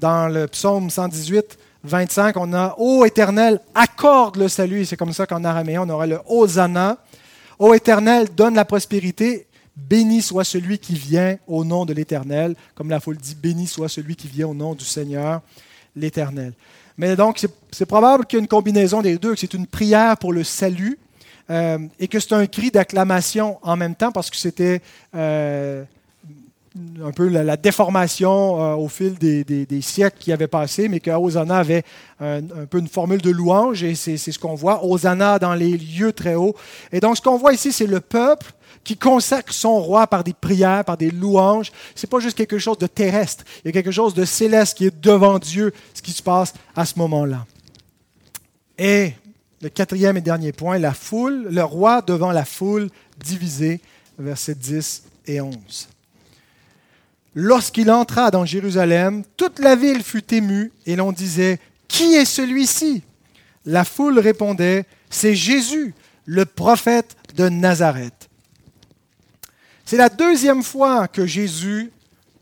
[0.00, 4.84] dans le psaume 118, 25, on a Ô Éternel, accorde le salut.
[4.84, 6.98] C'est comme ça qu'en araméen, on aura le Hosanna.
[7.58, 9.46] Ô Éternel, donne la prospérité.
[9.76, 13.88] Béni soit celui qui vient au nom de l'Éternel, comme la foule dit, béni soit
[13.88, 15.40] celui qui vient au nom du Seigneur,
[15.94, 16.52] l'Éternel.
[16.96, 20.16] Mais donc, c'est probable qu'il y ait une combinaison des deux, que c'est une prière
[20.16, 20.98] pour le salut
[21.48, 24.82] euh, et que c'est un cri d'acclamation en même temps parce que c'était
[25.14, 25.84] euh,
[27.04, 31.58] un peu la, déformation euh, au fil des, siècles qui avaient passé, mais que Hosanna
[31.58, 31.84] avait
[32.20, 36.12] un, peu une formule de louange, et c'est ce qu'on voit, Hosanna dans les lieux
[36.12, 36.54] très hauts.
[36.92, 38.52] Et donc ce qu'on voit ici, c'est le peuple
[38.84, 41.72] qui consacre son roi par des prières, par des louanges.
[41.94, 44.78] Ce n'est pas juste quelque chose de terrestre, il y a quelque chose de céleste
[44.78, 47.46] qui est devant Dieu, ce qui se passe à ce moment-là.
[48.78, 49.12] Et
[49.60, 52.88] le quatrième et dernier point, la foule, le roi devant la foule
[53.18, 53.80] divisée,
[54.18, 55.88] versets 10 et 11.
[57.40, 63.04] Lorsqu'il entra dans Jérusalem, toute la ville fut émue et l'on disait, Qui est celui-ci?
[63.64, 68.28] La foule répondait, C'est Jésus, le prophète de Nazareth.
[69.84, 71.92] C'est la deuxième fois que Jésus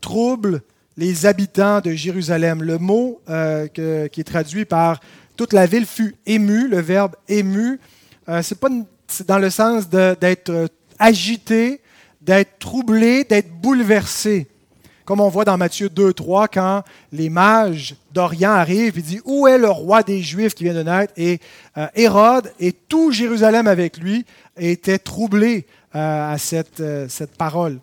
[0.00, 0.62] trouble
[0.96, 2.62] les habitants de Jérusalem.
[2.62, 5.00] Le mot euh, qui est traduit par
[5.36, 7.78] toute la ville fut émue, le verbe ému,
[8.30, 8.70] euh, c'est pas
[9.28, 11.82] dans le sens d'être agité,
[12.22, 14.48] d'être troublé, d'être bouleversé
[15.06, 19.46] comme on voit dans Matthieu 2, 3, quand les mages d'Orient arrivent, il dit Où
[19.46, 21.12] est le roi des Juifs qui vient de naître?
[21.16, 21.38] Et
[21.78, 24.26] euh, Hérode et tout Jérusalem avec lui
[24.58, 25.64] étaient troublés
[25.94, 27.78] euh, à cette, euh, cette parole.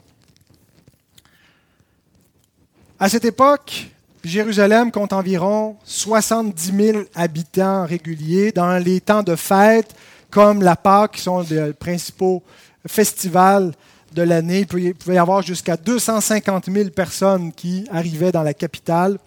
[3.00, 3.88] À cette époque,
[4.26, 8.52] Jérusalem compte environ 70 000 habitants réguliers.
[8.52, 9.96] Dans les temps de fête,
[10.30, 12.44] comme la Pâque, qui sont les principaux
[12.86, 13.72] festivals
[14.14, 14.66] de l'année.
[14.72, 19.18] Il pouvait y avoir jusqu'à 250 000 personnes qui arrivaient dans la capitale.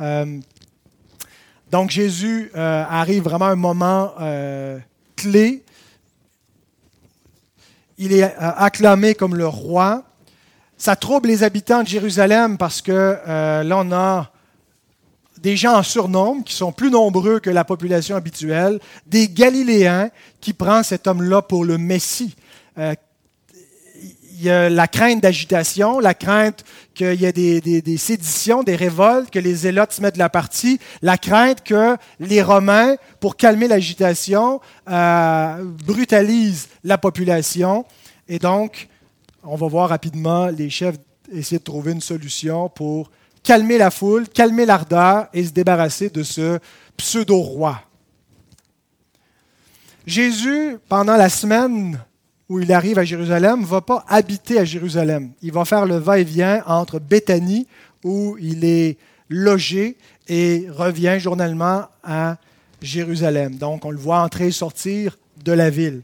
[0.00, 0.38] Euh,
[1.70, 4.78] donc Jésus euh, arrive vraiment à un moment euh,
[5.16, 5.62] clé.
[7.98, 10.02] Il est acclamé comme le roi.
[10.76, 13.16] Ça trouble les habitants de Jérusalem parce que
[13.62, 14.32] là, on a
[15.38, 20.52] des gens en surnombre qui sont plus nombreux que la population habituelle, des Galiléens qui
[20.52, 22.34] prennent cet homme-là pour le Messie
[24.42, 29.30] il y a la crainte d'agitation, la crainte qu'il y ait des, séditions, des révoltes,
[29.30, 33.68] que les zélotes se mettent de la partie, la crainte que les Romains, pour calmer
[33.68, 37.84] l'agitation, euh, brutalisent la population.
[38.28, 38.88] Et donc,
[39.44, 40.96] on va voir rapidement les chefs
[41.30, 43.12] essayer de trouver une solution pour
[43.44, 46.58] calmer la foule, calmer l'ardeur et se débarrasser de ce
[46.96, 47.80] pseudo-roi.
[50.04, 52.00] Jésus, pendant la semaine
[52.52, 55.32] où il arrive à Jérusalem, ne va pas habiter à Jérusalem.
[55.40, 57.66] Il va faire le va-et-vient entre Béthanie,
[58.04, 58.98] où il est
[59.30, 59.96] logé,
[60.28, 62.36] et revient journalement à
[62.82, 63.54] Jérusalem.
[63.54, 66.02] Donc on le voit entrer et sortir de la ville.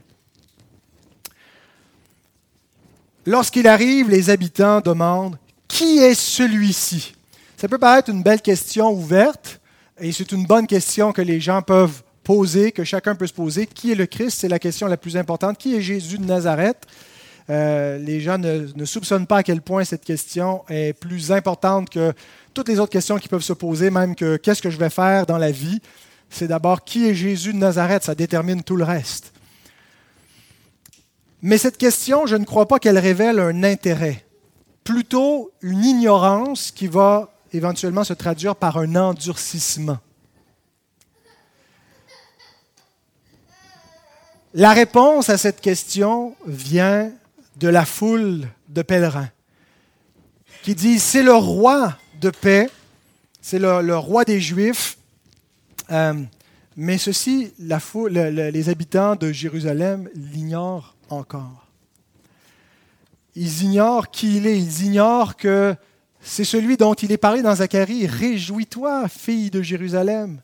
[3.27, 7.13] Lorsqu'il arrive, les habitants demandent Qui est celui-ci?
[7.57, 9.61] Ça peut paraître une belle question ouverte,
[9.99, 13.65] et c'est une bonne question que les gens peuvent poser, que chacun peut se poser.
[13.65, 14.41] Qui est le Christ?
[14.41, 15.57] C'est la question la plus importante.
[15.57, 16.85] Qui est Jésus de Nazareth?
[17.49, 22.13] Euh, Les gens ne, soupçonnent pas à quel point cette question est plus importante que
[22.53, 25.25] toutes les autres questions qui peuvent se poser, même que qu'est-ce que je vais faire
[25.25, 25.81] dans la vie.
[26.29, 29.33] C'est d'abord qui est Jésus de Nazareth, ça détermine tout le reste.
[31.41, 34.23] Mais cette question, je ne crois pas qu'elle révèle un intérêt,
[34.83, 39.97] plutôt une ignorance qui va éventuellement se traduire par un endurcissement.
[44.55, 47.11] La réponse à cette question vient
[47.57, 49.29] de la foule de pèlerins
[50.63, 52.69] qui dit c'est le roi de paix,
[53.41, 54.97] c'est le, roi des Juifs.
[55.91, 56.13] Euh,
[56.75, 61.67] mais ceci, la foule, les habitants de Jérusalem l'ignorent encore.
[63.35, 65.75] Ils ignorent qui il est, ils ignorent que
[66.21, 68.07] c'est celui dont il est parlé dans Zacharie.
[68.07, 70.41] Réjouis-toi, fille de Jérusalem.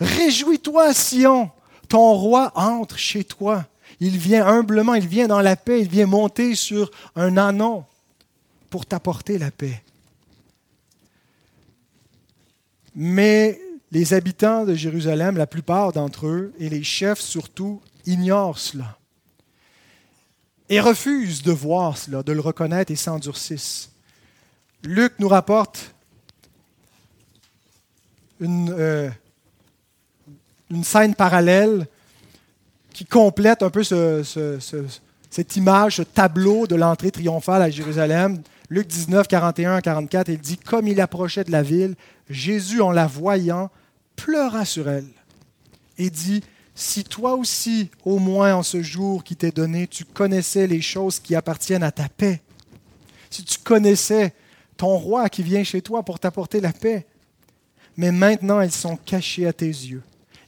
[0.00, 1.50] Réjouis-toi, Sion
[1.88, 3.66] ton roi entre chez toi.
[4.00, 7.84] Il vient humblement, il vient dans la paix, il vient monter sur un anon
[8.70, 9.82] pour t'apporter la paix.
[12.94, 13.60] Mais
[13.90, 18.98] les habitants de Jérusalem, la plupart d'entre eux, et les chefs surtout, ignorent cela
[20.68, 23.90] et refusent de voir cela, de le reconnaître et s'endurcissent.
[24.82, 25.94] Luc nous rapporte
[28.40, 29.10] une, euh,
[30.70, 31.86] une scène parallèle
[32.92, 38.42] qui complète un peu cette image, ce tableau de l'entrée triomphale à Jérusalem.
[38.70, 41.94] Luc 19, 41 à 44, il dit, comme il approchait de la ville,
[42.28, 43.70] Jésus, en la voyant,
[44.16, 45.08] pleura sur elle
[45.96, 46.42] et dit,
[46.74, 51.18] si toi aussi, au moins en ce jour qui t'est donné, tu connaissais les choses
[51.18, 52.40] qui appartiennent à ta paix,
[53.30, 54.34] si tu connaissais
[54.76, 57.06] ton roi qui vient chez toi pour t'apporter la paix,
[57.96, 60.02] mais maintenant elles sont cachées à tes yeux.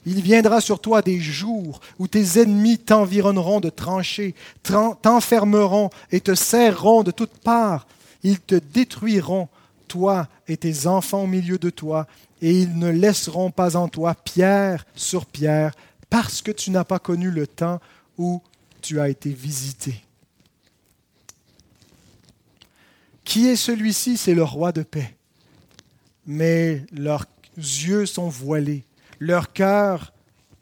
[0.05, 4.33] Il viendra sur toi des jours où tes ennemis t'environneront de tranchées,
[4.63, 7.87] t'enfermeront et te serreront de toutes parts.
[8.23, 9.47] Ils te détruiront,
[9.87, 12.07] toi et tes enfants au milieu de toi,
[12.41, 15.73] et ils ne laisseront pas en toi pierre sur pierre,
[16.09, 17.79] parce que tu n'as pas connu le temps
[18.17, 18.41] où
[18.81, 20.03] tu as été visité.
[23.23, 24.17] Qui est celui-ci?
[24.17, 25.15] C'est le roi de paix.
[26.25, 27.25] Mais leurs
[27.57, 28.83] yeux sont voilés,
[29.21, 30.11] leur cœur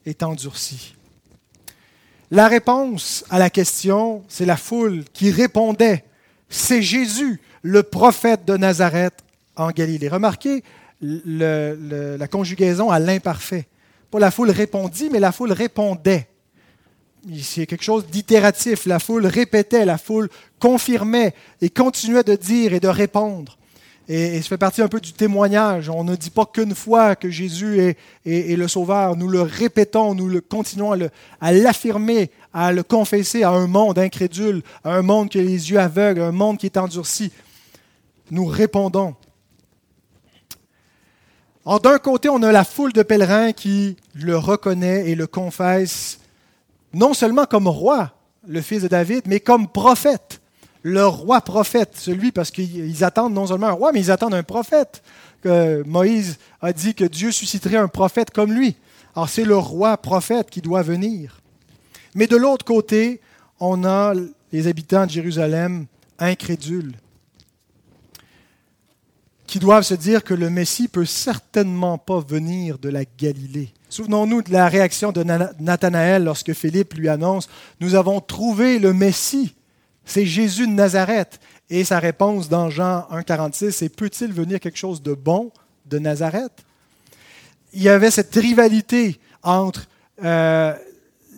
[0.06, 0.94] est endurci.
[2.30, 6.04] La réponse à la question, c'est la foule qui répondait,
[6.50, 9.24] c'est Jésus, le prophète de Nazareth
[9.56, 10.10] en Galilée.
[10.10, 10.64] Remarquez
[11.02, 13.68] la conjugaison à l'imparfait.
[14.12, 16.28] Pas la foule répondit, mais la foule répondait.
[17.42, 18.86] C'est quelque chose d'itératif.
[18.86, 20.30] La foule répétait, la foule
[20.60, 23.59] confirmait et continuait de dire et de répondre.
[24.12, 25.88] Et, ça fait partie un peu du témoignage.
[25.88, 27.96] On ne dit pas qu'une fois que Jésus
[28.26, 29.16] est, le Sauveur.
[29.16, 30.98] Nous le répétons, nous le continuons
[31.40, 35.70] à l'affirmer, à le confesser à un monde incrédule, à un monde qui a les
[35.70, 37.32] yeux aveugles, un monde qui est endurci.
[38.32, 39.16] Nous répondons.
[41.66, 46.20] Or, d'un côté, on a la foule de pèlerins qui le reconnaît et le confesse
[46.94, 48.12] non seulement comme roi,
[48.48, 50.42] le fils de David, mais comme prophète,
[50.82, 54.44] le roi prophète, celui parce qu'ils attendent non seulement un roi, mais ils attendent un
[54.44, 55.04] prophète.
[55.46, 58.76] Moïse a dit que Dieu susciterait un prophète comme lui.
[59.16, 61.42] Alors c'est le roi prophète qui doit venir.
[62.16, 63.22] Mais de l'autre côté,
[63.60, 64.14] on a
[64.52, 65.86] les habitants de Jérusalem
[66.18, 66.94] incrédules,
[69.48, 73.74] qui doivent se dire que le Messie peut certainement pas venir de la Galilée.
[73.90, 75.24] Souvenons-nous de la réaction de
[75.60, 77.50] Nathanaël lorsque Philippe lui annonce
[77.80, 79.56] Nous avons trouvé le Messie,
[80.10, 81.40] c'est Jésus de Nazareth.
[81.70, 85.52] Et sa réponse dans Jean 1,46 c'est Peut-il venir quelque chose de bon
[85.86, 86.52] de Nazareth?
[87.74, 89.88] Il y avait cette rivalité entre
[90.24, 90.74] euh,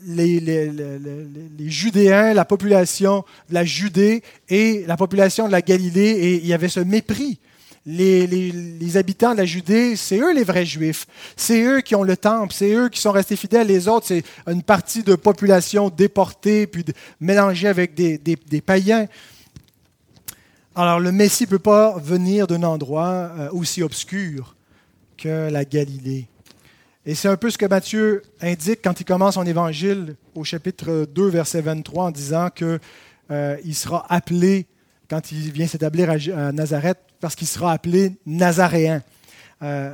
[0.06, 6.36] les, les, Judéens, la population de la Judée et la population de la Galilée, et
[6.36, 7.40] il y avait ce mépris
[7.86, 11.08] les, habitants de la Judée, c'est eux les vrais juifs.
[11.36, 13.68] C'est eux qui ont le temple, c'est eux qui sont restés fidèles.
[13.68, 16.86] Les autres, c'est une partie de population déportée, puis
[17.20, 19.08] mélangée avec des, païens.
[20.76, 24.56] Alors le Messie ne peut pas venir d'un endroit euh, aussi obscur
[25.18, 26.28] que la Galilée.
[27.06, 31.08] Et c'est un peu ce que Matthieu indique quand il commence son évangile au chapitre
[31.14, 32.80] 2, verset 23, en disant qu'il
[33.32, 34.68] euh, sera appelé,
[35.10, 39.04] quand il vient s'établir à Nazareth, parce qu'il sera appelé Nazaréen.
[39.62, 39.94] Euh,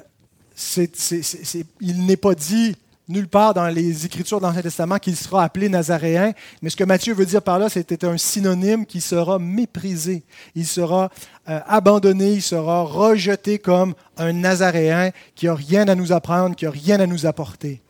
[1.82, 2.76] il n'est pas dit
[3.10, 6.84] nulle part dans les Écritures de l'Ancien Testament qu'il sera appelé Nazaréen, mais ce que
[6.84, 10.24] Matthieu veut dire par là, c'était un synonyme qui sera méprisé.
[10.56, 11.10] Il sera
[11.48, 16.66] euh, abandonné, il sera rejeté comme un Nazaréen qui n'a rien à nous apprendre, qui
[16.66, 17.82] n'a rien à nous apporter.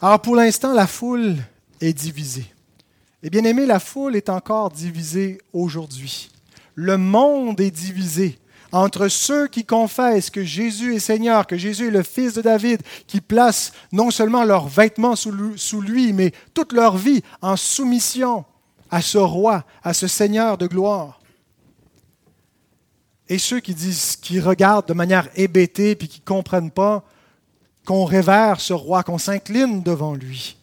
[0.00, 1.36] Alors pour l'instant, la foule
[1.80, 2.46] est divisée.
[3.22, 6.30] Et bien aimé, la foule est encore divisée aujourd'hui
[6.74, 8.38] le monde est divisé
[8.74, 12.82] entre ceux qui confessent que Jésus est Seigneur, que Jésus est le Fils de David,
[13.06, 18.44] qui placent non seulement leurs vêtements sous lui, mais toute leur vie en soumission
[18.90, 21.20] à ce roi, à ce Seigneur de gloire.
[23.28, 27.04] Et ceux qui disent, qui regardent de manière hébétée puis qui ne comprennent pas
[27.86, 30.56] qu'on révère ce roi, qu'on s'incline devant lui,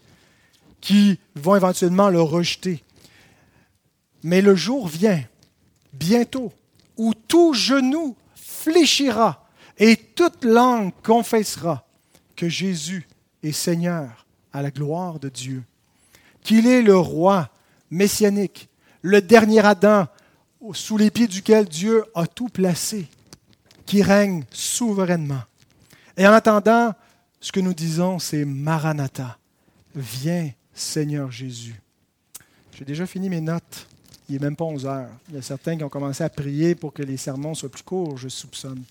[0.82, 2.84] qui vont éventuellement le rejeter.
[4.22, 5.24] Mais le jour vient
[5.94, 6.52] bientôt,
[6.98, 11.88] où tout genou fléchira et toute langue confessera
[12.36, 13.08] que Jésus
[13.44, 15.64] est Seigneur à la gloire de Dieu,
[16.44, 17.50] qu'il est le roi
[17.90, 18.70] messianique,
[19.02, 20.08] le dernier Adam
[20.74, 23.08] sous les pieds duquel Dieu a tout placé,
[23.86, 25.42] qui règne souverainement.
[26.18, 26.94] Et en attendant,
[27.40, 29.40] ce que nous disons, c'est Maranatha,
[29.96, 31.82] viens Seigneur Jésus.
[32.78, 33.88] J'ai déjà fini mes notes.
[34.30, 35.10] Il n'est même pas 11 heures.
[35.30, 37.84] Il y a certains qui ont commencé à prier pour que les sermons soient plus
[37.84, 38.84] courts, je soupçonne.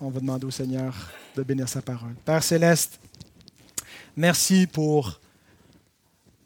[0.00, 0.94] On va demander au Seigneur
[1.36, 2.14] de bénir sa parole.
[2.24, 2.98] Père céleste,
[4.16, 5.20] merci pour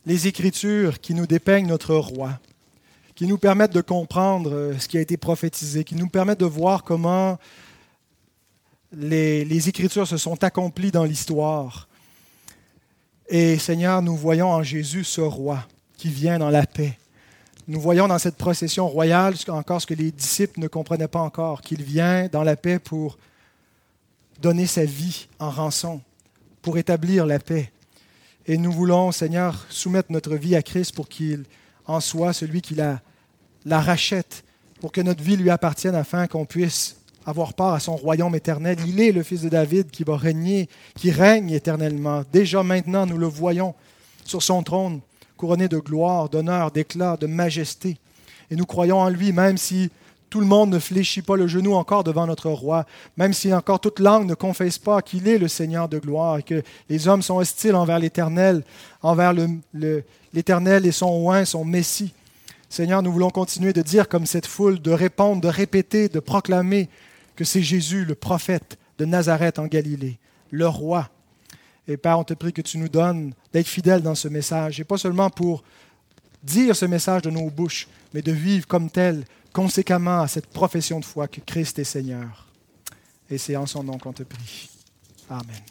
[0.07, 2.39] les Écritures qui nous dépeignent notre roi,
[3.15, 6.47] qui nous permettent de comprendre euh, ce qui a été prophétisé, qui nous permettent de
[6.47, 7.39] voir comment
[8.93, 11.89] les, les Écritures se sont accomplies dans l'histoire.
[13.29, 15.67] Et Seigneur, nous voyons en Jésus ce roi
[15.97, 16.99] qui vient dans la paix.
[17.67, 21.63] Nous voyons dans cette procession royale encore ce que les disciples ne comprenaient pas encore,
[21.63, 23.17] qu'il vient dans la paix pour
[24.43, 26.01] donner sa vie en rançon,
[26.61, 27.73] pour établir la paix.
[28.47, 31.45] Et nous voulons, Seigneur, soumettre notre vie à Christ pour qu'il
[31.87, 33.01] en soit celui qui la,
[33.65, 34.45] la rachète,
[34.81, 38.77] pour que notre vie lui appartienne afin qu'on puisse avoir part à son royaume éternel.
[38.87, 42.23] Il est le Fils de David qui va régner, qui règne éternellement.
[42.31, 43.75] Déjà maintenant, nous le voyons
[44.27, 45.01] sur son trône,
[45.37, 47.99] couronné de gloire, d'honneur, d'éclat, de majesté.
[48.51, 49.91] Et nous croyons en lui, même si
[50.35, 53.79] tout le monde ne fléchit pas le genou encore devant notre roi, même si encore
[53.79, 57.23] toute langue ne confesse pas qu'il est le Seigneur de gloire et que les hommes
[57.23, 58.65] sont hostiles envers l'Éternel,
[59.03, 59.33] envers
[60.33, 62.13] l'Éternel et son oint, son Messie.
[62.69, 66.89] Seigneur, nous voulons continuer de dire comme cette foule, de répondre, de répéter, de proclamer
[67.37, 70.19] que c'est Jésus, le prophète de Nazareth en Galilée,
[70.51, 71.11] le roi.
[71.87, 74.85] Et Père, on te prie que tu nous donnes d'être fidèles dans ce message, et
[74.85, 75.63] pas seulement pour
[76.43, 81.01] dire ce message de nos bouches, mais de vivre comme tel, conséquemment à cette profession
[81.01, 82.47] de foi que Christ est Seigneur.
[83.31, 84.69] Et c'est en son nom qu'on te prie.
[85.29, 85.63] Amen.